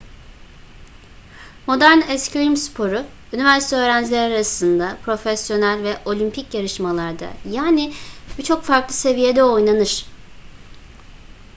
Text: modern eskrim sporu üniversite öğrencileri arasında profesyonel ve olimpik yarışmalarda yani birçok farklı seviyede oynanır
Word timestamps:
modern 1.67 2.01
eskrim 2.09 2.57
sporu 2.57 3.03
üniversite 3.33 3.75
öğrencileri 3.75 4.33
arasında 4.33 4.97
profesyonel 5.05 5.83
ve 5.83 5.97
olimpik 6.05 6.53
yarışmalarda 6.53 7.29
yani 7.51 7.93
birçok 8.37 8.63
farklı 8.63 8.93
seviyede 8.93 9.43
oynanır 9.43 10.05